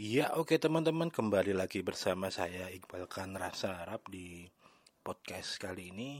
Ya 0.00 0.32
oke 0.32 0.56
teman-teman 0.56 1.12
kembali 1.12 1.52
lagi 1.52 1.84
bersama 1.84 2.32
saya 2.32 2.72
Iqbal 2.72 3.04
Khan 3.04 3.36
Rasa 3.36 3.84
Arab 3.84 4.00
di 4.08 4.48
podcast 5.04 5.60
kali 5.60 5.92
ini. 5.92 6.16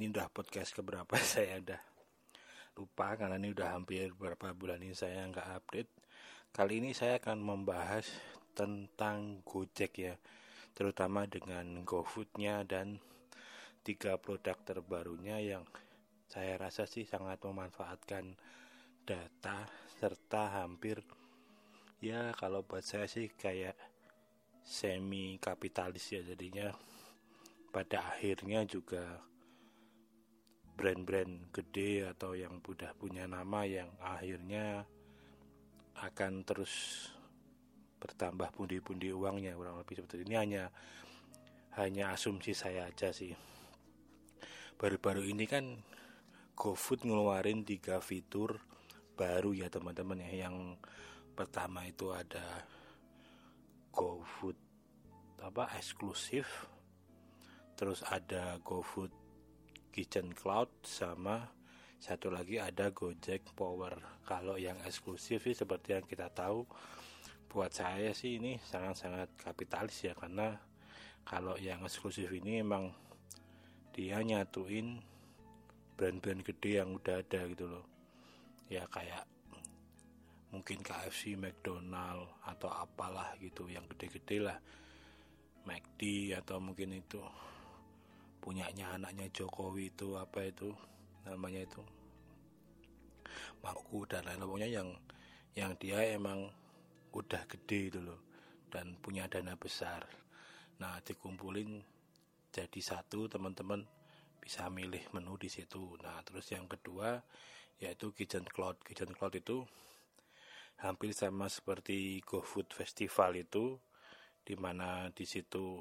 Ini 0.00 0.08
udah 0.08 0.32
podcast 0.32 0.72
keberapa? 0.72 1.12
Saya 1.20 1.60
udah 1.60 1.76
lupa 2.80 3.12
karena 3.20 3.36
ini 3.36 3.52
udah 3.52 3.76
hampir 3.76 4.16
beberapa 4.16 4.56
bulan 4.56 4.80
ini 4.80 4.96
saya 4.96 5.20
nggak 5.28 5.48
update. 5.52 5.90
Kali 6.48 6.80
ini 6.80 6.96
saya 6.96 7.20
akan 7.20 7.44
membahas 7.44 8.08
tentang 8.56 9.44
Gojek 9.44 9.92
ya 10.00 10.16
Terutama 10.72 11.28
dengan 11.28 11.84
GoFoodnya 11.84 12.64
dan 12.64 12.96
tiga 13.84 14.16
produk 14.16 14.56
terbarunya 14.64 15.44
yang 15.44 15.68
saya 16.24 16.56
rasa 16.56 16.88
sih 16.88 17.04
sangat 17.04 17.36
memanfaatkan 17.44 18.32
data 19.04 19.68
serta 20.00 20.64
hampir 20.64 21.04
ya 22.02 22.34
kalau 22.34 22.66
buat 22.66 22.82
saya 22.82 23.06
sih 23.06 23.30
kayak 23.30 23.78
semi 24.66 25.38
kapitalis 25.38 26.10
ya 26.10 26.20
jadinya. 26.26 26.74
Pada 27.72 28.12
akhirnya 28.12 28.68
juga 28.68 29.22
brand-brand 30.76 31.54
gede 31.54 32.10
atau 32.10 32.34
yang 32.36 32.60
sudah 32.60 32.92
punya 32.98 33.24
nama 33.24 33.64
yang 33.64 33.88
akhirnya 34.02 34.84
akan 36.02 36.42
terus 36.42 37.06
bertambah 38.02 38.50
pundi-pundi 38.50 39.14
uangnya 39.14 39.54
kurang 39.54 39.78
lebih 39.78 40.02
seperti 40.02 40.26
ini 40.26 40.34
hanya 40.34 40.64
hanya 41.78 42.12
asumsi 42.12 42.52
saya 42.52 42.90
aja 42.90 43.14
sih. 43.14 43.32
Baru-baru 44.76 45.22
ini 45.30 45.46
kan 45.46 45.78
GoFood 46.58 47.06
ngeluarin 47.06 47.62
tiga 47.62 48.02
fitur 48.02 48.60
baru 49.14 49.54
ya 49.54 49.70
teman-teman 49.70 50.20
ya 50.26 50.50
yang 50.50 50.76
pertama 51.32 51.84
itu 51.88 52.12
ada 52.12 52.64
GoFood 53.92 54.56
apa 55.42 55.74
eksklusif. 55.76 56.46
Terus 57.74 58.04
ada 58.06 58.60
GoFood 58.62 59.10
Kitchen 59.92 60.32
Cloud 60.32 60.70
sama 60.86 61.50
satu 62.02 62.34
lagi 62.34 62.58
ada 62.58 62.90
Gojek 62.90 63.54
Power. 63.54 64.22
Kalau 64.26 64.58
yang 64.58 64.78
eksklusif 64.82 65.46
sih 65.46 65.54
seperti 65.54 65.94
yang 65.94 66.06
kita 66.08 66.32
tahu 66.34 66.66
buat 67.46 67.70
saya 67.70 68.10
sih 68.16 68.40
ini 68.40 68.56
sangat-sangat 68.64 69.28
kapitalis 69.36 70.00
ya 70.02 70.16
karena 70.16 70.56
kalau 71.22 71.54
yang 71.60 71.84
eksklusif 71.84 72.26
ini 72.32 72.64
emang 72.64 72.90
dia 73.92 74.18
nyatuin 74.24 74.98
brand-brand 75.94 76.42
gede 76.42 76.80
yang 76.80 76.96
udah 76.96 77.20
ada 77.20 77.40
gitu 77.46 77.68
loh. 77.68 77.84
Ya 78.66 78.88
kayak 78.88 79.28
mungkin 80.52 80.84
KFC, 80.84 81.34
McDonald 81.40 82.28
atau 82.44 82.68
apalah 82.68 83.32
gitu 83.40 83.72
yang 83.72 83.88
gede-gede 83.88 84.36
lah. 84.44 84.58
McD 85.64 86.32
atau 86.36 86.60
mungkin 86.60 86.92
itu. 86.92 87.18
Punyanya 88.42 89.00
anaknya 89.00 89.32
Jokowi 89.32 89.96
itu 89.96 90.20
apa 90.20 90.44
itu 90.44 90.68
namanya 91.24 91.64
itu. 91.64 91.82
Mangku 93.64 94.04
dan 94.04 94.28
lain 94.28 94.44
lainnya 94.44 94.68
yang 94.68 94.88
yang 95.56 95.72
dia 95.80 96.04
emang 96.12 96.52
udah 97.16 97.48
gede 97.48 97.96
loh. 97.96 98.20
Dan 98.68 99.00
punya 99.00 99.24
dana 99.28 99.56
besar. 99.56 100.04
Nah 100.80 101.00
dikumpulin 101.00 101.80
jadi 102.52 102.80
satu 102.84 103.28
teman-teman 103.32 103.88
bisa 104.36 104.68
milih 104.68 105.00
menu 105.16 105.38
di 105.40 105.48
situ. 105.48 105.96
Nah 106.04 106.20
terus 106.26 106.44
yang 106.52 106.68
kedua 106.68 107.24
yaitu 107.80 108.12
Kitchen 108.12 108.44
Cloud. 108.44 108.82
Kitchen 108.84 109.14
Cloud 109.16 109.38
itu 109.38 109.64
hampir 110.82 111.14
sama 111.14 111.46
seperti 111.46 112.18
GoFood 112.26 112.74
Festival 112.74 113.38
itu 113.38 113.78
di 114.42 114.58
mana 114.58 115.06
di 115.14 115.22
situ 115.22 115.78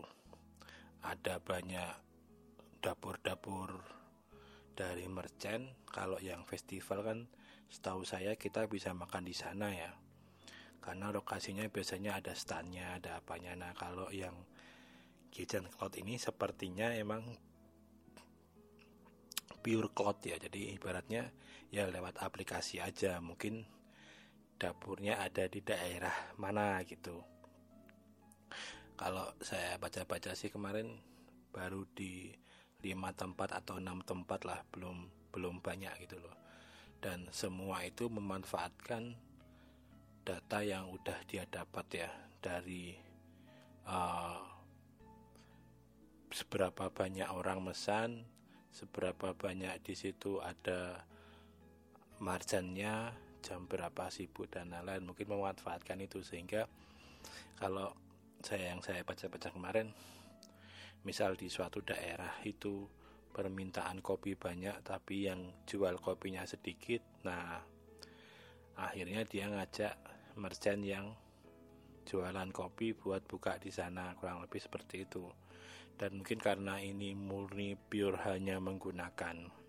ada 1.02 1.42
banyak 1.42 1.90
dapur-dapur 2.86 3.82
dari 4.78 5.10
merchant. 5.10 5.74
Kalau 5.90 6.22
yang 6.22 6.46
festival 6.46 7.02
kan 7.02 7.20
setahu 7.74 8.06
saya 8.06 8.38
kita 8.38 8.70
bisa 8.70 8.94
makan 8.94 9.26
di 9.26 9.34
sana 9.34 9.74
ya. 9.74 9.92
Karena 10.82 11.10
lokasinya 11.10 11.66
biasanya 11.66 12.22
ada 12.22 12.38
standnya 12.38 13.02
ada 13.02 13.18
apanya. 13.18 13.58
Nah 13.58 13.74
kalau 13.74 14.14
yang 14.14 14.34
kitchen 15.34 15.66
cloud 15.70 15.98
ini 15.98 16.22
sepertinya 16.22 16.94
emang 16.94 17.26
pure 19.66 19.90
cloud 19.94 20.22
ya. 20.22 20.38
Jadi 20.38 20.78
ibaratnya 20.78 21.34
ya 21.74 21.90
lewat 21.90 22.22
aplikasi 22.22 22.82
aja. 22.82 23.18
Mungkin 23.18 23.81
dapurnya 24.62 25.18
ada 25.18 25.50
di 25.50 25.66
daerah 25.66 26.14
mana 26.38 26.78
gitu. 26.86 27.18
Kalau 28.94 29.34
saya 29.42 29.82
baca-baca 29.82 30.38
sih 30.38 30.54
kemarin 30.54 31.02
baru 31.50 31.90
di 31.98 32.30
lima 32.86 33.10
tempat 33.18 33.58
atau 33.58 33.82
enam 33.82 34.06
tempat 34.06 34.46
lah 34.46 34.62
belum 34.70 35.10
belum 35.34 35.66
banyak 35.66 36.06
gitu 36.06 36.22
loh. 36.22 36.38
Dan 37.02 37.26
semua 37.34 37.82
itu 37.82 38.06
memanfaatkan 38.06 39.18
data 40.22 40.62
yang 40.62 40.94
udah 40.94 41.18
dia 41.26 41.50
dapat 41.50 42.06
ya 42.06 42.12
dari 42.38 42.94
uh, 43.90 44.38
seberapa 46.30 46.94
banyak 46.94 47.26
orang 47.34 47.66
mesan 47.66 48.30
seberapa 48.72 49.36
banyak 49.36 49.84
di 49.84 49.94
situ 49.98 50.40
ada 50.40 51.04
marjannya 52.24 53.12
jam 53.42 53.66
berapa 53.66 54.08
sibuk 54.14 54.48
dan 54.48 54.72
lain-lain. 54.72 55.04
Mungkin 55.04 55.28
memanfaatkan 55.28 56.00
itu 56.02 56.22
sehingga 56.22 56.70
kalau 57.58 57.94
saya 58.42 58.74
yang 58.74 58.82
saya 58.82 59.06
baca-baca 59.06 59.54
kemarin 59.54 59.94
misal 61.06 61.34
di 61.38 61.50
suatu 61.50 61.82
daerah 61.82 62.42
itu 62.46 62.86
permintaan 63.34 64.02
kopi 64.02 64.38
banyak 64.38 64.82
tapi 64.86 65.30
yang 65.30 65.54
jual 65.66 65.98
kopinya 65.98 66.46
sedikit 66.46 67.02
nah 67.26 67.62
akhirnya 68.78 69.26
dia 69.26 69.50
ngajak 69.50 69.94
merchant 70.38 70.82
yang 70.82 71.14
jualan 72.06 72.50
kopi 72.50 72.98
buat 72.98 73.24
buka 73.30 73.62
di 73.62 73.70
sana 73.70 74.18
kurang 74.18 74.42
lebih 74.42 74.62
seperti 74.62 75.06
itu. 75.06 75.26
Dan 75.96 76.22
mungkin 76.22 76.42
karena 76.42 76.82
ini 76.82 77.14
murni 77.14 77.78
pure 77.78 78.18
hanya 78.26 78.58
menggunakan 78.58 79.61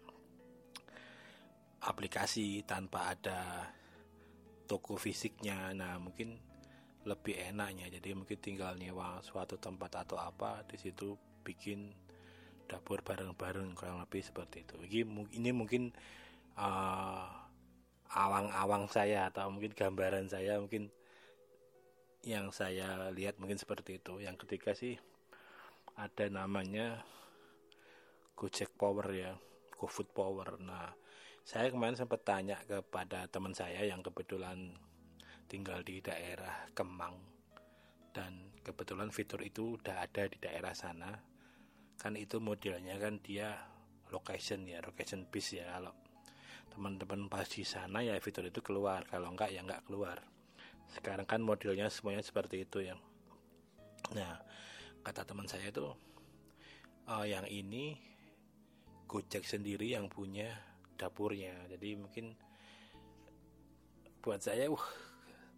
aplikasi 1.82 2.62
tanpa 2.62 3.14
ada 3.14 3.70
toko 4.70 4.94
fisiknya. 4.94 5.74
Nah 5.74 5.98
mungkin 5.98 6.38
lebih 7.02 7.34
enaknya. 7.50 7.90
Jadi 7.90 8.14
mungkin 8.14 8.38
tinggal 8.38 8.78
nyewa 8.78 9.18
suatu 9.26 9.58
tempat 9.58 10.06
atau 10.06 10.18
apa 10.22 10.62
di 10.66 10.78
situ 10.78 11.18
bikin 11.42 11.90
dapur 12.70 13.02
bareng-bareng 13.02 13.74
kurang 13.74 13.98
lebih 14.00 14.22
seperti 14.22 14.62
itu. 14.64 14.76
Ini, 14.86 15.02
ini 15.36 15.50
mungkin 15.50 15.90
uh, 16.56 17.26
awang-awang 18.12 18.86
saya 18.88 19.28
atau 19.28 19.50
mungkin 19.50 19.74
gambaran 19.74 20.30
saya 20.30 20.62
mungkin 20.62 20.88
yang 22.22 22.54
saya 22.54 23.10
lihat 23.10 23.42
mungkin 23.42 23.58
seperti 23.58 23.98
itu. 23.98 24.22
Yang 24.22 24.46
ketiga 24.46 24.72
sih 24.78 24.94
ada 25.98 26.30
namanya 26.30 27.02
Gojek 28.38 28.72
Power 28.78 29.06
ya 29.10 29.34
GoFood 29.74 30.14
Power. 30.14 30.56
Nah 30.62 30.94
saya 31.42 31.74
kemarin 31.74 31.98
sempat 31.98 32.22
tanya 32.22 32.54
kepada 32.62 33.26
teman 33.26 33.50
saya 33.50 33.82
yang 33.82 33.98
kebetulan 33.98 34.78
tinggal 35.50 35.82
di 35.82 35.98
daerah 35.98 36.70
Kemang. 36.70 37.18
Dan 38.14 38.54
kebetulan 38.62 39.10
fitur 39.10 39.42
itu 39.42 39.74
udah 39.76 40.06
ada 40.06 40.30
di 40.30 40.38
daerah 40.38 40.70
sana. 40.70 41.10
Kan 41.98 42.14
itu 42.14 42.38
modelnya 42.38 42.94
kan 43.02 43.18
dia 43.18 43.58
location 44.14 44.70
ya 44.70 44.78
location 44.86 45.26
bis 45.26 45.58
ya. 45.58 45.66
Kalau 45.66 45.92
teman-teman 46.70 47.26
pas 47.26 47.44
di 47.50 47.66
sana 47.66 48.06
ya 48.06 48.14
fitur 48.22 48.46
itu 48.46 48.62
keluar. 48.62 49.02
Kalau 49.10 49.34
enggak 49.34 49.50
ya 49.50 49.66
enggak 49.66 49.82
keluar. 49.84 50.22
Sekarang 50.94 51.26
kan 51.26 51.42
modelnya 51.42 51.90
semuanya 51.90 52.22
seperti 52.22 52.62
itu 52.62 52.86
ya. 52.86 52.94
Nah 54.14 54.38
kata 55.02 55.26
teman 55.26 55.50
saya 55.50 55.74
itu 55.74 55.90
oh, 57.10 57.24
yang 57.26 57.50
ini 57.50 57.98
Gojek 59.10 59.44
sendiri 59.44 59.92
yang 59.92 60.08
punya 60.08 60.71
dapurnya. 61.02 61.66
Jadi 61.66 61.98
mungkin 61.98 62.30
buat 64.22 64.38
saya 64.38 64.70
uh 64.70 64.86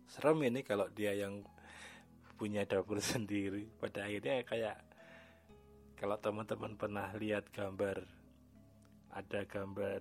serem 0.08 0.40
ini 0.48 0.64
kalau 0.64 0.88
dia 0.88 1.12
yang 1.12 1.44
punya 2.40 2.64
dapur 2.64 3.04
sendiri. 3.12 3.68
Pada 3.76 4.08
akhirnya 4.08 4.40
kayak 4.48 4.76
kalau 6.00 6.16
teman-teman 6.16 6.72
pernah 6.80 7.12
lihat 7.16 7.52
gambar 7.52 8.02
ada 9.14 9.40
gambar 9.46 10.00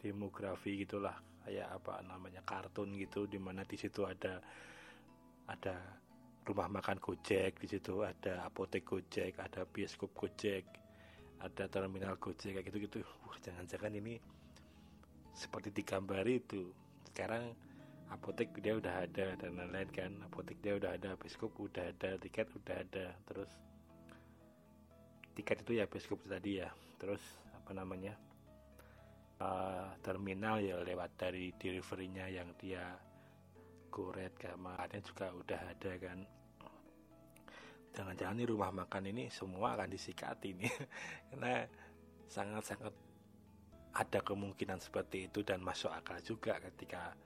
demografi 0.00 0.80
gitulah 0.80 1.14
kayak 1.44 1.68
apa 1.70 2.02
namanya 2.02 2.42
kartun 2.42 2.96
gitu 2.96 3.28
di 3.28 3.38
mana 3.38 3.62
di 3.62 3.76
situ 3.78 4.02
ada 4.02 4.40
ada 5.46 5.76
rumah 6.42 6.66
makan 6.66 6.98
Gojek 6.98 7.62
di 7.62 7.68
situ 7.70 8.02
ada 8.02 8.42
apotek 8.48 8.82
Gojek 8.82 9.38
ada 9.38 9.62
bioskop 9.68 10.10
Gojek 10.16 10.64
ada 11.42 11.64
terminal 11.70 12.16
Gojek 12.18 12.58
kayak 12.58 12.66
gitu 12.66 12.78
gitu 12.86 12.98
wah 13.28 13.38
jangan-jangan 13.38 13.92
ini 13.94 14.18
seperti 15.36 15.68
digambari 15.68 16.40
itu. 16.40 16.72
Sekarang 17.12 17.52
apotek 18.08 18.56
dia 18.64 18.80
udah 18.80 19.04
ada 19.04 19.36
dan 19.36 19.52
lain-lain 19.52 19.90
kan. 19.92 20.10
Apotek 20.24 20.56
dia 20.64 20.80
udah 20.80 20.96
ada 20.96 21.12
biskop 21.20 21.52
udah 21.60 21.92
ada 21.92 22.16
tiket 22.16 22.48
udah 22.56 22.76
ada. 22.80 23.06
Terus 23.28 23.50
tiket 25.36 25.60
itu 25.68 25.72
ya 25.76 25.84
biskop 25.84 26.24
tadi 26.24 26.64
ya. 26.64 26.72
Terus 26.96 27.20
apa 27.52 27.76
namanya 27.76 28.16
uh, 29.44 29.92
terminal 30.00 30.64
ya 30.64 30.80
lewat 30.80 31.20
dari 31.20 31.52
deliverynya 31.60 32.32
yang 32.32 32.48
dia 32.56 32.96
goret 33.92 34.32
kamarnya 34.40 35.04
juga 35.04 35.28
udah 35.36 35.60
ada 35.76 35.92
kan. 36.00 36.18
Jangan-jangan 37.96 38.36
di 38.36 38.44
rumah 38.44 38.72
makan 38.72 39.08
ini 39.08 39.28
semua 39.32 39.76
akan 39.76 39.88
disikat 39.88 40.40
ini. 40.44 40.68
Karena 41.32 41.64
sangat-sangat 42.28 43.05
ada 43.96 44.20
kemungkinan 44.20 44.78
seperti 44.78 45.32
itu 45.32 45.40
dan 45.40 45.64
masuk 45.64 45.88
akal 45.88 46.20
juga 46.20 46.60
ketika 46.60 47.16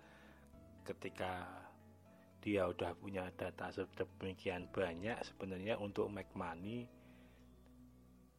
ketika 0.86 1.46
dia 2.40 2.64
udah 2.70 2.94
punya 2.96 3.28
data 3.34 3.68
sedemikian 3.74 4.70
banyak 4.70 5.18
sebenarnya 5.26 5.76
untuk 5.76 6.08
make 6.08 6.30
money 6.32 6.88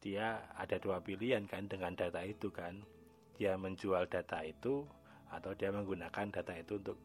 dia 0.02 0.42
ada 0.58 0.82
dua 0.82 0.98
pilihan 0.98 1.46
kan 1.46 1.70
dengan 1.70 1.94
data 1.94 2.18
itu 2.26 2.50
kan. 2.50 2.82
Dia 3.38 3.54
menjual 3.54 4.10
data 4.10 4.42
itu 4.42 4.82
atau 5.30 5.54
dia 5.54 5.70
menggunakan 5.70 6.28
data 6.28 6.52
itu 6.58 6.76
untuk 6.76 6.98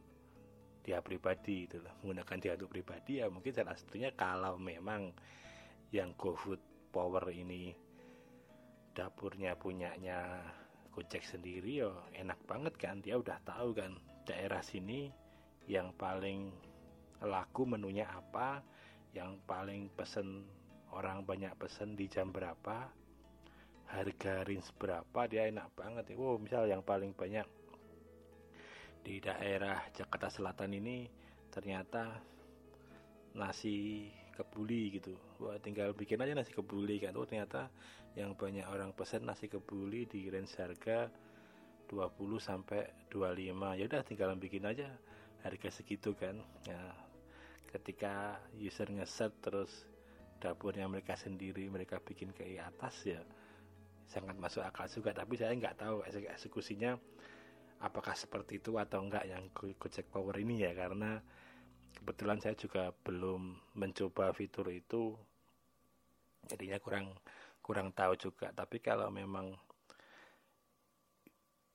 dia 0.84 1.00
pribadi 1.00 1.70
itu 1.70 1.80
menggunakan 2.04 2.38
dia 2.42 2.54
untuk 2.60 2.72
pribadi 2.74 3.24
ya 3.24 3.32
mungkin 3.32 3.56
salah 3.56 3.76
satunya 3.76 4.12
kalau 4.12 4.60
memang 4.60 5.16
yang 5.96 6.12
GoFood 6.20 6.60
Power 6.92 7.24
ini 7.32 7.72
dapurnya 8.92 9.56
punyanya 9.56 10.44
Gojek 10.98 11.22
sendiri 11.22 11.86
ya 11.86 11.94
enak 12.18 12.42
banget 12.50 12.74
kan? 12.74 12.98
Dia 13.06 13.22
udah 13.22 13.38
tahu 13.46 13.78
kan 13.78 13.94
daerah 14.26 14.66
sini 14.66 15.14
yang 15.70 15.94
paling 15.94 16.50
laku 17.22 17.70
menunya 17.70 18.10
apa 18.10 18.66
yang 19.14 19.38
paling 19.46 19.94
pesen 19.94 20.50
orang 20.90 21.22
banyak 21.22 21.54
pesen 21.62 21.94
di 21.94 22.10
jam 22.10 22.34
berapa 22.34 22.90
harga 23.94 24.42
range 24.42 24.74
berapa 24.82 25.22
dia 25.30 25.46
enak 25.46 25.70
banget. 25.78 26.18
Wow 26.18 26.42
misal 26.42 26.66
yang 26.66 26.82
paling 26.82 27.14
banyak 27.14 27.46
di 29.06 29.22
daerah 29.22 29.86
Jakarta 29.94 30.34
Selatan 30.34 30.82
ini 30.82 31.06
ternyata 31.54 32.18
nasi 33.38 34.10
kebuli 34.38 35.02
gitu. 35.02 35.18
Wah 35.42 35.58
tinggal 35.58 35.98
bikin 35.98 36.22
aja 36.22 36.38
nasi 36.38 36.54
kebuli 36.54 37.02
kan. 37.02 37.18
Oh 37.18 37.26
ternyata 37.26 37.74
yang 38.14 38.38
banyak 38.38 38.70
orang 38.70 38.94
pesen 38.94 39.26
nasi 39.26 39.50
kebuli 39.50 40.06
di 40.06 40.30
range 40.30 40.54
harga 40.62 41.10
20 41.90 42.14
sampai 42.38 43.10
25 43.10 43.80
ya 43.80 43.84
udah 43.90 44.02
tinggal 44.06 44.30
bikin 44.38 44.70
aja 44.70 44.94
harga 45.42 45.70
segitu 45.74 46.14
kan. 46.14 46.38
Ya 46.70 46.94
ketika 47.74 48.38
user 48.54 48.94
ngeset 48.94 49.34
terus 49.42 49.90
dapurnya 50.38 50.86
mereka 50.86 51.18
sendiri 51.18 51.66
mereka 51.68 51.98
bikin 51.98 52.30
ke 52.30 52.46
atas 52.62 53.10
ya 53.10 53.22
sangat 54.08 54.38
masuk 54.38 54.64
akal 54.64 54.88
juga. 54.88 55.12
Tapi 55.12 55.34
saya 55.36 55.52
nggak 55.58 55.78
tahu 55.82 56.06
eksekusinya 56.06 56.96
apakah 57.84 58.16
seperti 58.18 58.58
itu 58.58 58.78
atau 58.80 59.04
enggak 59.04 59.28
yang 59.28 59.50
Gojek 59.54 60.08
Power 60.10 60.36
ini 60.40 60.64
ya. 60.64 60.72
Karena 60.74 61.20
kebetulan 61.98 62.38
saya 62.38 62.54
juga 62.54 62.94
belum 62.94 63.58
mencoba 63.74 64.30
fitur 64.38 64.70
itu. 64.70 65.18
Jadinya 66.46 66.78
kurang 66.78 67.18
kurang 67.66 67.90
tahu 67.92 68.14
juga. 68.16 68.54
Tapi 68.54 68.78
kalau 68.80 69.10
memang 69.10 69.58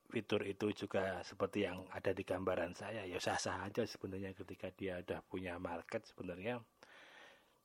fitur 0.07 0.45
itu 0.47 0.71
juga 0.71 1.19
seperti 1.25 1.65
yang 1.67 1.83
ada 1.89 2.13
di 2.13 2.21
gambaran 2.21 2.77
saya 2.77 3.01
ya 3.01 3.17
sah-sah 3.17 3.65
aja 3.65 3.81
sebenarnya 3.81 4.37
ketika 4.37 4.69
dia 4.69 5.01
udah 5.01 5.25
punya 5.25 5.57
market 5.57 6.05
sebenarnya 6.05 6.61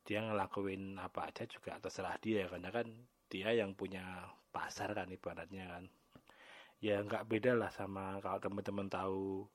dia 0.09 0.25
ngelakuin 0.25 0.97
apa 0.97 1.29
aja 1.29 1.45
juga 1.47 1.79
terserah 1.79 2.19
dia. 2.19 2.49
Karena 2.51 2.75
kan 2.75 2.89
dia 3.31 3.55
yang 3.55 3.77
punya 3.79 4.27
pasar 4.51 4.97
kan 4.97 5.07
ibaratnya 5.13 5.79
kan. 5.79 5.85
Ya 6.83 6.99
nggak 7.05 7.27
beda 7.29 7.53
lah 7.55 7.71
sama 7.71 8.19
kalau 8.25 8.39
teman-teman 8.43 8.89
tahu 8.91 9.47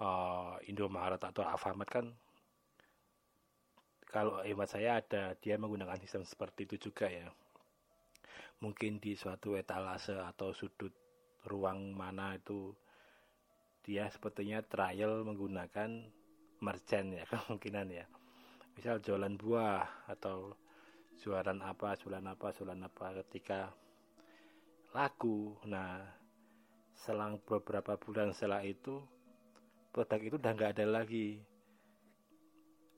uh, 0.00 0.56
Indomaret 0.66 1.20
atau 1.20 1.42
Alfamart 1.44 1.90
kan 1.90 2.06
kalau 4.08 4.40
hemat 4.40 4.72
saya 4.72 5.04
ada 5.04 5.36
dia 5.36 5.60
menggunakan 5.60 6.00
sistem 6.00 6.24
seperti 6.24 6.64
itu 6.64 6.88
juga 6.88 7.12
ya. 7.12 7.28
Mungkin 8.64 8.98
di 8.98 9.14
suatu 9.14 9.54
etalase 9.54 10.16
atau 10.16 10.56
sudut 10.56 10.90
ruang 11.46 11.92
mana 11.92 12.34
itu 12.34 12.72
dia 13.84 14.08
sepertinya 14.08 14.64
trial 14.64 15.22
menggunakan 15.28 16.08
merchant 16.64 17.08
ya 17.14 17.24
kemungkinan 17.30 17.86
ya. 17.92 18.06
Misal 18.74 19.04
jualan 19.04 19.36
buah 19.36 20.08
atau 20.08 20.56
jualan 21.20 21.60
apa 21.60 21.98
jualan 22.00 22.24
apa 22.24 22.48
jualan 22.56 22.80
apa 22.80 23.06
ketika 23.22 23.68
laku. 24.96 25.52
Nah 25.68 26.00
selang 26.96 27.44
beberapa 27.44 28.00
bulan 28.00 28.32
setelah 28.32 28.64
itu 28.64 29.04
produk 29.98 30.20
itu 30.22 30.36
udah 30.38 30.52
nggak 30.54 30.72
ada 30.78 30.86
lagi. 30.86 31.42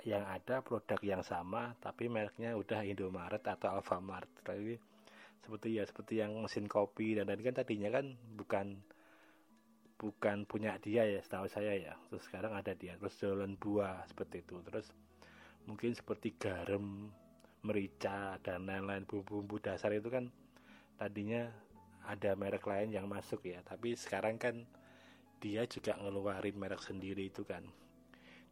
Yang 0.05 0.25
ada 0.29 0.57
produk 0.61 1.01
yang 1.01 1.23
sama 1.25 1.73
tapi 1.81 2.13
mereknya 2.13 2.53
udah 2.61 2.85
Indomaret 2.85 3.41
atau 3.41 3.73
Alfamart. 3.73 4.29
Tapi 4.45 4.77
seperti 5.41 5.81
ya 5.81 5.89
seperti 5.89 6.21
yang 6.21 6.37
mesin 6.45 6.69
kopi 6.69 7.17
dan 7.17 7.33
lain 7.33 7.41
kan 7.41 7.57
tadinya 7.57 7.89
kan 7.89 8.13
bukan 8.37 8.85
bukan 9.97 10.45
punya 10.45 10.77
dia 10.77 11.09
ya 11.09 11.25
setahu 11.25 11.49
saya 11.49 11.73
ya. 11.73 11.97
Terus 12.13 12.29
sekarang 12.29 12.53
ada 12.53 12.77
dia 12.77 13.01
terus 13.01 13.17
jualan 13.17 13.57
buah 13.57 14.05
seperti 14.05 14.45
itu. 14.45 14.61
Terus 14.61 14.93
mungkin 15.65 15.97
seperti 15.97 16.37
garam 16.37 17.09
merica 17.65 18.37
dan 18.45 18.69
lain-lain 18.69 19.09
bumbu-bumbu 19.09 19.57
dasar 19.57 19.97
itu 19.97 20.13
kan 20.13 20.29
tadinya 21.01 21.49
ada 22.05 22.37
merek 22.37 22.69
lain 22.69 22.93
yang 22.93 23.09
masuk 23.09 23.41
ya. 23.49 23.65
Tapi 23.65 23.97
sekarang 23.97 24.37
kan 24.37 24.69
dia 25.41 25.65
juga 25.65 25.97
ngeluarin 25.97 26.55
merek 26.61 26.85
sendiri 26.85 27.33
itu 27.33 27.43
kan. 27.49 27.65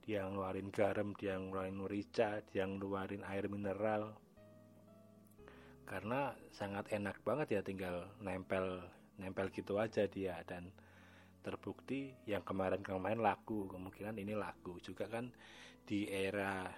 Dia 0.09 0.25
ngeluarin 0.25 0.73
garam 0.73 1.13
dia 1.13 1.37
ngeluarin 1.37 1.77
merica 1.77 2.41
dia 2.49 2.65
ngeluarin 2.65 3.21
air 3.29 3.47
mineral. 3.53 4.17
Karena 5.85 6.33
sangat 6.53 6.89
enak 6.93 7.21
banget 7.21 7.49
ya 7.55 7.61
tinggal 7.61 8.09
nempel 8.25 8.81
nempel 9.21 9.53
gitu 9.53 9.77
aja 9.77 10.09
dia. 10.09 10.41
Dan 10.49 10.73
terbukti 11.45 12.17
yang 12.25 12.41
kemarin-kemarin 12.41 13.21
laku 13.21 13.69
kemungkinan 13.69 14.17
ini 14.17 14.33
laku 14.33 14.81
juga 14.81 15.07
kan 15.13 15.29
di 15.85 16.09
era 16.09 16.69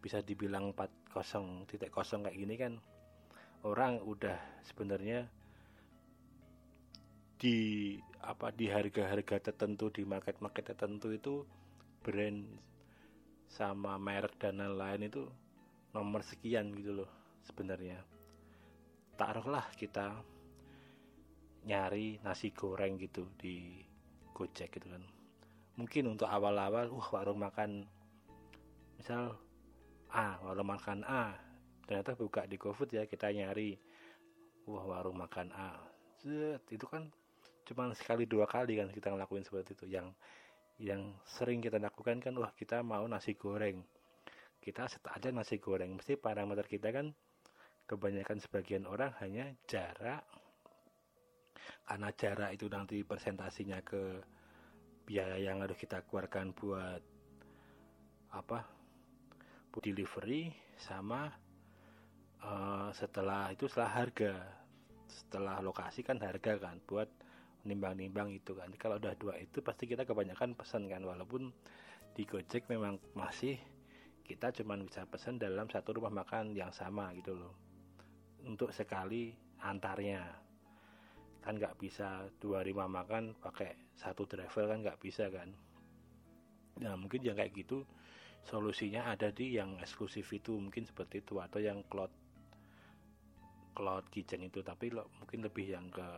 bisa 0.00 0.24
dibilang 0.24 0.72
40 0.72 1.66
titik 1.66 1.90
kosong 1.90 2.24
kayak 2.24 2.38
gini 2.38 2.54
kan. 2.54 2.78
Orang 3.66 4.00
udah 4.06 4.38
sebenarnya 4.64 5.28
di 7.40 7.96
apa 8.20 8.52
di 8.52 8.68
harga-harga 8.68 9.48
tertentu 9.48 9.88
di 9.88 10.04
market-market 10.04 10.76
tertentu 10.76 11.08
itu 11.08 11.34
brand 12.04 12.44
sama 13.48 13.96
merek 13.96 14.36
dan 14.36 14.60
lain-lain 14.60 15.08
itu 15.08 15.24
nomor 15.96 16.20
sekian 16.20 16.68
gitu 16.76 17.00
loh 17.00 17.10
sebenarnya. 17.48 18.04
Taruhlah 19.16 19.72
kita 19.72 20.20
nyari 21.64 22.20
nasi 22.20 22.52
goreng 22.52 23.00
gitu 23.00 23.24
di 23.40 23.80
Gojek 24.36 24.76
gitu 24.76 24.92
kan. 24.92 25.04
Mungkin 25.80 26.12
untuk 26.12 26.28
awal-awal 26.28 26.92
wah 26.92 27.08
warung 27.08 27.40
makan 27.40 27.88
misal 29.00 29.32
A 30.12 30.36
warung 30.44 30.68
makan 30.68 31.08
A 31.08 31.32
ternyata 31.88 32.12
buka 32.12 32.44
di 32.44 32.60
GoFood 32.60 33.00
ya 33.00 33.08
kita 33.08 33.32
nyari 33.32 33.80
wah 34.68 34.84
warung 34.84 35.16
makan 35.16 35.48
A. 35.56 35.72
Zet, 36.20 36.60
itu 36.68 36.84
kan 36.84 37.08
cuma 37.70 37.94
sekali 37.94 38.26
dua 38.26 38.50
kali 38.50 38.82
kan 38.82 38.90
kita 38.90 39.14
ngelakuin 39.14 39.46
seperti 39.46 39.78
itu. 39.78 39.86
Yang 39.86 40.10
yang 40.82 41.14
sering 41.22 41.62
kita 41.62 41.78
lakukan 41.78 42.18
kan 42.18 42.34
wah 42.34 42.50
kita 42.50 42.82
mau 42.82 43.06
nasi 43.06 43.38
goreng. 43.38 43.78
Kita 44.58 44.90
set 44.90 45.06
aja 45.06 45.30
nasi 45.30 45.62
goreng. 45.62 45.94
Mesti 45.94 46.18
parameter 46.18 46.66
kita 46.66 46.90
kan 46.90 47.14
kebanyakan 47.86 48.42
sebagian 48.42 48.90
orang 48.90 49.14
hanya 49.22 49.54
jarak. 49.70 50.26
Karena 51.86 52.10
jarak 52.18 52.50
itu 52.58 52.66
nanti 52.66 53.06
presentasinya 53.06 53.78
ke 53.86 54.18
biaya 55.06 55.38
yang 55.38 55.62
harus 55.62 55.78
kita 55.78 56.02
keluarkan 56.06 56.54
buat 56.54 57.02
apa 58.30 58.62
delivery 59.74 60.54
sama 60.78 61.30
uh, 62.42 62.90
setelah 62.90 63.54
itu 63.54 63.70
setelah 63.70 63.90
harga. 63.94 64.34
Setelah 65.10 65.58
lokasi 65.62 66.06
kan 66.06 66.18
harga 66.22 66.58
kan 66.58 66.78
buat 66.86 67.10
nimbang-nimbang 67.64 68.32
itu 68.32 68.56
kan. 68.56 68.72
Kalau 68.76 68.96
udah 68.96 69.14
dua 69.16 69.36
itu 69.36 69.60
pasti 69.60 69.84
kita 69.84 70.08
kebanyakan 70.08 70.56
pesan 70.56 70.88
kan 70.88 71.04
walaupun 71.04 71.52
di 72.16 72.24
Gojek 72.24 72.66
memang 72.72 72.98
masih 73.12 73.60
kita 74.24 74.54
cuma 74.54 74.78
bisa 74.78 75.02
pesan 75.10 75.42
dalam 75.42 75.66
satu 75.66 75.98
rumah 75.98 76.12
makan 76.22 76.54
yang 76.54 76.70
sama 76.70 77.10
gitu 77.18 77.34
loh. 77.34 77.54
Untuk 78.46 78.70
sekali 78.72 79.34
antarnya. 79.60 80.22
Kan 81.40 81.56
nggak 81.56 81.80
bisa 81.80 82.28
dua 82.36 82.60
lima 82.60 82.84
makan 82.84 83.32
pakai 83.40 83.96
satu 83.96 84.28
driver 84.28 84.68
kan 84.68 84.84
nggak 84.84 85.00
bisa 85.00 85.32
kan. 85.32 85.48
Nah 86.84 86.94
mungkin 87.00 87.24
yang 87.24 87.36
kayak 87.36 87.56
gitu 87.56 87.84
solusinya 88.44 89.08
ada 89.08 89.32
di 89.32 89.56
yang 89.56 89.76
eksklusif 89.80 90.28
itu 90.32 90.56
mungkin 90.56 90.84
seperti 90.84 91.20
itu 91.24 91.40
atau 91.40 91.60
yang 91.60 91.80
cloud 91.88 92.12
cloud 93.72 94.04
kitchen 94.12 94.44
itu. 94.44 94.60
Tapi 94.60 94.92
lo, 94.92 95.08
mungkin 95.16 95.40
lebih 95.48 95.66
yang 95.72 95.88
ke 95.88 96.08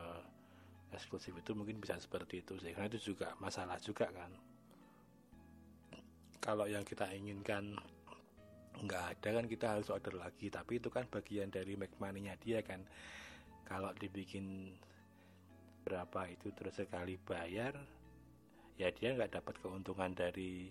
eksklusif 0.92 1.32
itu 1.32 1.56
mungkin 1.56 1.80
bisa 1.80 1.96
seperti 1.96 2.44
itu 2.44 2.60
sih. 2.60 2.76
Karena 2.76 2.92
itu 2.92 3.12
juga 3.12 3.32
masalah 3.40 3.80
juga 3.80 4.12
kan. 4.12 4.30
Kalau 6.42 6.66
yang 6.68 6.84
kita 6.84 7.08
inginkan 7.14 7.78
nggak 8.82 9.04
ada 9.18 9.28
kan 9.40 9.46
kita 9.48 9.66
harus 9.78 9.88
order 9.88 10.14
lagi. 10.20 10.52
Tapi 10.52 10.78
itu 10.78 10.92
kan 10.92 11.08
bagian 11.08 11.48
dari 11.48 11.74
make 11.74 11.96
money-nya 11.96 12.36
dia 12.38 12.60
kan. 12.60 12.84
Kalau 13.64 13.90
dibikin 13.96 14.76
berapa 15.82 16.30
itu 16.30 16.54
terus 16.54 16.78
sekali 16.78 17.18
bayar 17.18 17.74
ya 18.78 18.86
dia 18.94 19.18
nggak 19.18 19.34
dapat 19.42 19.58
keuntungan 19.58 20.14
dari 20.14 20.70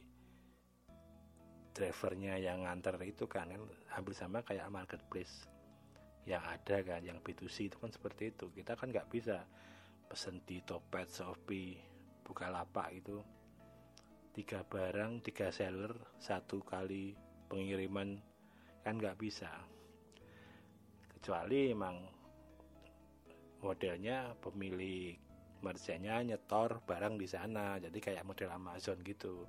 drivernya 1.72 2.38
yang 2.38 2.68
nganter 2.68 3.00
itu 3.04 3.26
kan. 3.26 3.50
Hampir 3.92 4.14
sama 4.14 4.44
kayak 4.46 4.70
marketplace 4.70 5.48
yang 6.30 6.44
ada 6.46 6.86
kan 6.86 7.02
yang 7.02 7.18
B2C 7.24 7.72
itu 7.74 7.78
kan 7.82 7.90
seperti 7.90 8.36
itu. 8.36 8.52
Kita 8.54 8.78
kan 8.78 8.94
nggak 8.94 9.10
bisa 9.10 9.42
pesen 10.12 10.44
di 10.44 10.60
Topet, 10.60 11.08
Shopee, 11.08 11.80
Bukalapak 12.28 12.92
itu. 12.92 13.24
Tiga 14.36 14.60
barang, 14.68 15.24
tiga 15.24 15.56
seller 15.56 15.96
satu 16.20 16.60
kali 16.68 17.16
pengiriman 17.48 18.20
kan 18.84 19.00
nggak 19.00 19.16
bisa. 19.16 19.48
Kecuali 21.16 21.72
emang 21.72 21.96
modelnya 23.64 24.36
pemilik 24.36 25.16
merchantnya 25.64 26.20
nyetor 26.36 26.84
barang 26.84 27.16
di 27.16 27.28
sana 27.32 27.80
jadi 27.80 27.96
kayak 27.96 28.28
model 28.28 28.52
Amazon 28.52 29.00
gitu. 29.08 29.48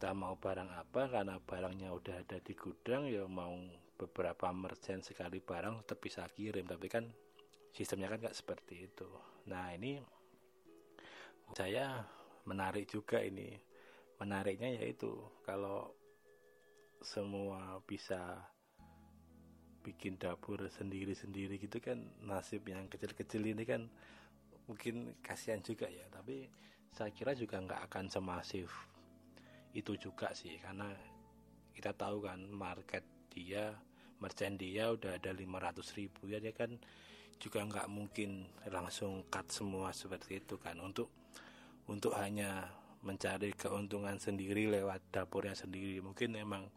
Kita 0.00 0.16
mau 0.16 0.40
barang 0.40 0.80
apa 0.80 1.12
karena 1.12 1.36
barangnya 1.36 1.92
udah 1.92 2.24
ada 2.24 2.40
di 2.40 2.56
gudang 2.56 3.04
ya 3.04 3.28
mau 3.28 3.52
beberapa 4.00 4.48
merchant 4.48 5.04
sekali 5.04 5.44
barang 5.44 5.84
tetap 5.84 6.00
bisa 6.00 6.24
kirim. 6.32 6.64
Tapi 6.64 6.88
kan 6.88 7.04
sistemnya 7.74 8.10
kan 8.10 8.20
nggak 8.22 8.36
seperti 8.36 8.90
itu. 8.90 9.08
Nah 9.50 9.74
ini 9.74 9.98
saya 11.54 12.04
menarik 12.46 12.90
juga 12.90 13.22
ini. 13.22 13.56
Menariknya 14.20 14.76
yaitu 14.84 15.16
kalau 15.48 15.96
semua 17.00 17.80
bisa 17.88 18.36
bikin 19.80 20.20
dapur 20.20 20.60
sendiri-sendiri 20.68 21.56
gitu 21.56 21.80
kan 21.80 22.04
nasib 22.20 22.68
yang 22.68 22.84
kecil-kecil 22.92 23.40
ini 23.48 23.64
kan 23.64 23.88
mungkin 24.68 25.16
kasihan 25.24 25.64
juga 25.64 25.88
ya. 25.88 26.04
Tapi 26.12 26.44
saya 26.92 27.10
kira 27.14 27.32
juga 27.32 27.62
nggak 27.62 27.88
akan 27.88 28.06
semasif 28.12 28.68
itu 29.70 29.94
juga 29.94 30.34
sih 30.34 30.58
karena 30.58 30.90
kita 31.70 31.94
tahu 31.94 32.26
kan 32.26 32.42
market 32.50 33.06
dia 33.30 33.70
merchant 34.18 34.58
dia 34.58 34.90
udah 34.90 35.16
ada 35.16 35.30
500 35.30 35.96
ribu 35.96 36.26
ya 36.26 36.42
dia 36.42 36.50
kan 36.50 36.74
juga 37.40 37.64
nggak 37.64 37.88
mungkin 37.88 38.44
langsung 38.68 39.24
cut 39.32 39.48
semua 39.48 39.90
seperti 39.96 40.44
itu 40.44 40.60
kan. 40.60 40.76
Untuk 40.78 41.08
untuk 41.88 42.12
hanya 42.20 42.68
mencari 43.00 43.56
keuntungan 43.56 44.20
sendiri 44.20 44.68
lewat 44.68 45.00
dapurnya 45.08 45.56
sendiri. 45.56 46.04
Mungkin 46.04 46.36
memang 46.36 46.68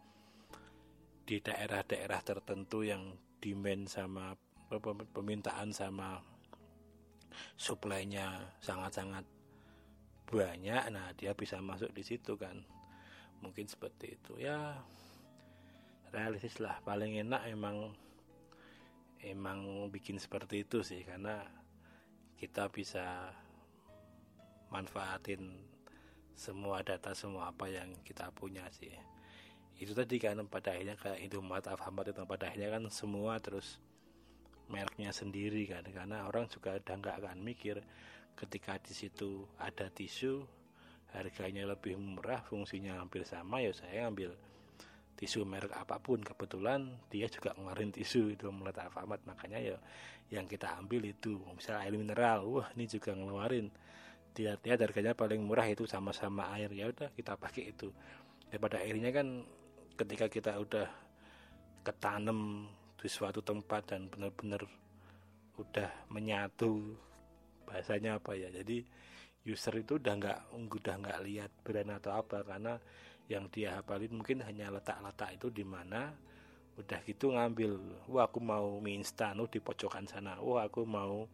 di 1.27 1.43
daerah-daerah 1.43 2.23
tertentu 2.23 2.87
yang 2.87 3.11
demand 3.43 3.91
sama 3.91 4.31
permintaan 5.13 5.75
sama 5.75 6.17
suplainya 7.59 8.55
sangat-sangat 8.63 9.25
banyak 10.33 10.83
nah 10.89 11.13
dia 11.13 11.35
bisa 11.35 11.59
masuk 11.59 11.91
di 11.91 12.01
situ 12.07 12.39
kan. 12.39 12.63
Mungkin 13.43 13.67
seperti 13.67 14.15
itu. 14.15 14.39
Ya 14.39 14.79
realistis 16.15 16.57
lah. 16.63 16.79
Paling 16.87 17.19
enak 17.19 17.51
emang 17.51 17.91
emang 19.23 19.87
bikin 19.87 20.19
seperti 20.19 20.67
itu 20.67 20.83
sih 20.83 21.01
karena 21.07 21.43
kita 22.35 22.67
bisa 22.67 23.31
manfaatin 24.67 25.63
semua 26.33 26.81
data 26.81 27.13
semua 27.13 27.53
apa 27.53 27.69
yang 27.69 27.93
kita 28.03 28.33
punya 28.33 28.65
sih. 28.73 28.91
Itu 29.77 29.93
tadi 29.93 30.17
kan 30.19 30.43
pada 30.49 30.73
akhirnya 30.75 30.97
kayak 30.97 31.21
Indomaret 31.23 31.69
Alfamart 31.69 32.11
itu 32.11 32.25
pada 32.25 32.49
akhirnya 32.49 32.69
kan 32.73 32.83
semua 32.89 33.37
terus 33.39 33.79
mereknya 34.67 35.13
sendiri 35.13 35.69
kan. 35.69 35.85
Karena 35.87 36.25
orang 36.25 36.49
juga 36.49 36.75
udah 36.75 36.95
nggak 36.99 37.15
akan 37.23 37.37
mikir 37.45 37.79
ketika 38.33 38.81
di 38.81 38.93
situ 38.97 39.45
ada 39.61 39.87
tisu 39.93 40.41
harganya 41.13 41.69
lebih 41.69 41.93
murah 41.93 42.41
fungsinya 42.41 42.97
hampir 42.97 43.21
sama 43.21 43.61
ya 43.61 43.69
saya 43.69 44.09
ambil 44.09 44.33
tisu 45.13 45.45
merek 45.45 45.73
apa 45.77 46.01
pun 46.01 46.19
kebetulan 46.19 46.99
dia 47.07 47.29
juga 47.29 47.53
ngeluarin 47.53 47.93
tisu 47.93 48.33
itu 48.33 48.49
mulai 48.49 48.73
Alfamart 48.73 49.21
makanya 49.29 49.61
ya 49.61 49.77
yang 50.33 50.49
kita 50.49 50.81
ambil 50.81 51.05
itu 51.05 51.37
misalnya 51.53 51.85
air 51.85 51.93
mineral 51.93 52.39
wah 52.49 52.67
ini 52.73 52.89
juga 52.89 53.13
ngeluarin. 53.13 53.69
Dia 54.33 54.57
lihat 54.65 54.81
harganya 54.81 55.13
paling 55.13 55.45
murah 55.45 55.69
itu 55.69 55.85
sama-sama 55.85 56.49
air 56.57 56.73
ya 56.73 56.89
udah 56.89 57.13
kita 57.13 57.37
pakai 57.37 57.69
itu. 57.69 57.93
Daripada 58.49 58.81
airnya 58.81 59.13
kan 59.13 59.45
ketika 59.93 60.25
kita 60.25 60.57
udah 60.57 60.89
ketanam 61.85 62.65
di 62.97 63.05
suatu 63.05 63.45
tempat 63.45 63.93
dan 63.93 64.09
benar-benar 64.09 64.65
udah 65.61 65.89
menyatu 66.09 66.97
bahasanya 67.69 68.17
apa 68.17 68.33
ya 68.33 68.49
jadi 68.49 68.81
user 69.45 69.85
itu 69.85 70.01
udah 70.01 70.13
nggak 70.17 70.39
udah 70.55 70.95
nggak 71.03 71.19
lihat 71.27 71.51
brand 71.61 71.93
atau 71.99 72.15
apa 72.15 72.41
karena 72.41 72.79
yang 73.31 73.47
dia 73.47 73.79
hafalin 73.79 74.19
mungkin 74.19 74.43
hanya 74.43 74.67
letak-letak 74.67 75.39
itu 75.39 75.47
di 75.47 75.63
mana 75.63 76.11
udah 76.73 76.99
gitu 77.05 77.29
ngambil 77.37 77.77
wah 78.09 78.25
aku 78.25 78.41
mau 78.41 78.81
mie 78.81 78.97
instan 78.97 79.37
oh 79.37 79.47
di 79.47 79.61
pojokan 79.61 80.09
sana. 80.09 80.41
Wah 80.41 80.65
aku 80.65 80.83
mau 80.83 81.29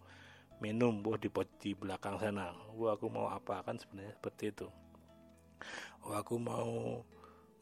minum 0.59 0.99
wah 1.01 1.15
di 1.15 1.31
di 1.63 1.71
belakang 1.73 2.19
sana. 2.19 2.51
Wah 2.75 2.99
aku 2.99 3.07
mau 3.07 3.31
apa 3.31 3.63
kan 3.63 3.79
sebenarnya 3.79 4.13
seperti 4.19 4.43
itu. 4.51 4.67
Wah 6.03 6.19
aku 6.19 6.35
mau 6.35 7.01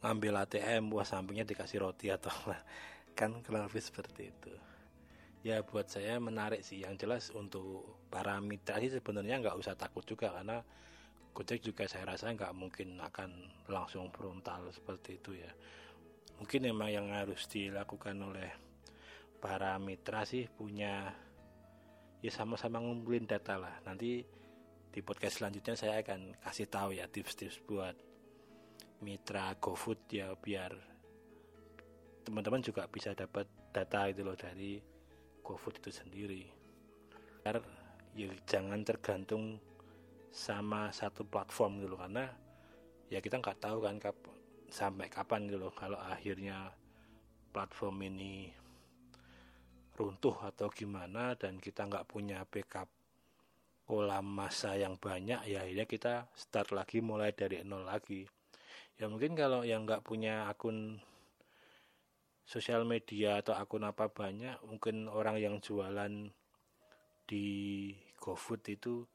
ngambil 0.02 0.46
ATM 0.46 0.90
wah 0.94 1.06
sampingnya 1.06 1.46
dikasih 1.46 1.82
roti 1.82 2.10
atau 2.10 2.34
kan 3.18 3.30
kurang 3.46 3.70
lebih 3.70 3.82
seperti 3.82 4.34
itu. 4.34 4.52
Ya 5.46 5.62
buat 5.62 5.86
saya 5.86 6.18
menarik 6.18 6.66
sih. 6.66 6.82
Yang 6.82 7.06
jelas 7.06 7.24
untuk 7.30 8.02
para 8.10 8.42
mitra 8.42 8.82
sih 8.82 8.90
sebenarnya 8.90 9.38
nggak 9.38 9.56
usah 9.58 9.78
takut 9.78 10.02
juga 10.02 10.34
karena 10.34 10.66
Gojek 11.32 11.62
juga 11.62 11.86
saya 11.86 12.08
rasa 12.08 12.34
nggak 12.34 12.54
mungkin 12.56 12.98
akan 12.98 13.30
langsung 13.70 14.10
frontal 14.10 14.68
seperti 14.74 15.22
itu 15.22 15.38
ya. 15.38 15.50
Mungkin 16.38 16.70
memang 16.70 16.90
yang 16.90 17.08
harus 17.10 17.46
dilakukan 17.50 18.14
oleh 18.22 18.50
para 19.38 19.78
mitra 19.78 20.26
sih 20.26 20.50
punya 20.50 21.14
ya 22.18 22.32
sama-sama 22.34 22.82
ngumpulin 22.82 23.26
data 23.26 23.54
lah. 23.58 23.78
Nanti 23.86 24.22
di 24.88 25.00
podcast 25.04 25.38
selanjutnya 25.38 25.78
saya 25.78 26.02
akan 26.02 26.42
kasih 26.42 26.66
tahu 26.66 26.90
ya 26.98 27.06
tips-tips 27.06 27.62
buat 27.62 27.94
mitra 28.98 29.54
GoFood 29.62 30.10
ya 30.10 30.34
biar 30.34 30.74
teman-teman 32.26 32.60
juga 32.60 32.90
bisa 32.90 33.14
dapat 33.14 33.46
data 33.70 34.10
itu 34.10 34.26
loh 34.26 34.34
dari 34.34 34.82
GoFood 35.42 35.78
itu 35.78 35.90
sendiri. 35.94 36.42
Biar 37.40 37.62
ya 38.18 38.28
jangan 38.42 38.82
tergantung 38.82 39.62
sama 40.28 40.92
satu 40.92 41.24
platform 41.24 41.80
gitu 41.80 41.96
loh 41.96 42.00
karena 42.00 42.26
ya 43.08 43.18
kita 43.24 43.40
nggak 43.40 43.60
tahu 43.60 43.84
kan 43.84 43.96
kap 43.96 44.16
sampai 44.68 45.08
kapan 45.08 45.48
gitu 45.48 45.58
loh 45.58 45.72
kalau 45.72 45.96
akhirnya 45.96 46.72
platform 47.50 48.04
ini 48.04 48.52
runtuh 49.98 50.36
atau 50.44 50.70
gimana 50.70 51.34
dan 51.34 51.58
kita 51.58 51.88
nggak 51.88 52.06
punya 52.06 52.46
backup 52.46 52.86
kolam 53.88 54.28
masa 54.28 54.76
yang 54.76 55.00
banyak 55.00 55.40
ya 55.48 55.64
akhirnya 55.64 55.88
kita 55.88 56.14
start 56.36 56.76
lagi 56.76 57.00
mulai 57.00 57.32
dari 57.32 57.64
nol 57.64 57.88
lagi. 57.88 58.28
Ya 59.00 59.08
mungkin 59.08 59.32
kalau 59.32 59.64
yang 59.64 59.88
nggak 59.88 60.04
punya 60.04 60.44
akun 60.46 61.00
sosial 62.44 62.84
media 62.84 63.40
atau 63.40 63.56
akun 63.56 63.88
apa 63.88 64.12
banyak 64.12 64.60
mungkin 64.68 65.08
orang 65.08 65.40
yang 65.40 65.56
jualan 65.64 66.30
di 67.24 67.46
GoFood 68.20 68.62
itu 68.68 69.08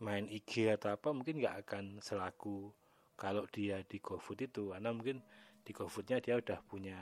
main 0.00 0.24
IG 0.26 0.72
atau 0.72 0.96
apa 0.96 1.12
mungkin 1.12 1.40
nggak 1.40 1.56
akan 1.66 1.84
selaku 2.00 2.72
kalau 3.20 3.44
dia 3.52 3.84
di 3.84 4.00
GoFood 4.00 4.48
itu. 4.48 4.72
Karena 4.72 4.90
mungkin 4.96 5.20
di 5.60 5.70
GoFoodnya 5.76 6.24
dia 6.24 6.40
udah 6.40 6.58
punya 6.64 6.98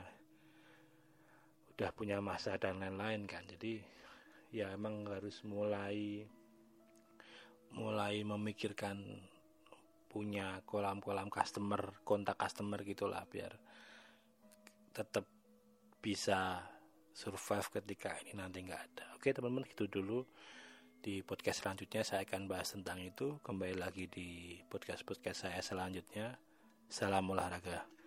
udah 1.79 1.89
punya 1.95 2.19
masa 2.19 2.59
dan 2.59 2.83
lain-lain 2.83 3.23
kan. 3.23 3.47
Jadi 3.47 3.79
ya 4.51 4.75
emang 4.75 5.07
harus 5.07 5.39
mulai 5.47 6.27
mulai 7.71 8.19
memikirkan 8.25 8.99
punya 10.09 10.59
kolam-kolam 10.65 11.29
customer 11.29 12.01
kontak 12.01 12.33
customer 12.33 12.81
gitulah 12.81 13.21
biar 13.29 13.53
tetap 14.89 15.23
bisa 16.01 16.65
survive 17.13 17.69
ketika 17.79 18.17
ini 18.25 18.35
nanti 18.35 18.65
nggak 18.65 18.81
ada. 18.91 19.05
Oke 19.15 19.31
teman-teman 19.31 19.69
gitu 19.69 19.85
dulu 19.85 20.25
di 20.99 21.23
podcast 21.23 21.63
selanjutnya 21.63 22.03
saya 22.03 22.27
akan 22.27 22.51
bahas 22.51 22.75
tentang 22.75 22.99
itu. 22.99 23.39
Kembali 23.39 23.79
lagi 23.79 24.11
di 24.11 24.59
podcast 24.67 25.07
podcast 25.07 25.47
saya 25.47 25.63
selanjutnya. 25.63 26.35
Salam 26.91 27.31
olahraga 27.31 27.98